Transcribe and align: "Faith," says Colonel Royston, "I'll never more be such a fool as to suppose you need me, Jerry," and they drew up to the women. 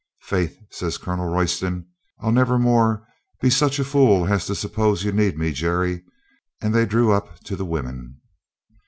"Faith," 0.23 0.57
says 0.71 0.97
Colonel 0.97 1.27
Royston, 1.27 1.85
"I'll 2.21 2.31
never 2.31 2.57
more 2.57 3.05
be 3.39 3.51
such 3.51 3.77
a 3.77 3.83
fool 3.83 4.25
as 4.33 4.47
to 4.47 4.55
suppose 4.55 5.03
you 5.03 5.11
need 5.11 5.37
me, 5.37 5.51
Jerry," 5.53 6.03
and 6.59 6.73
they 6.73 6.87
drew 6.87 7.11
up 7.11 7.39
to 7.41 7.55
the 7.55 7.65
women. 7.65 8.19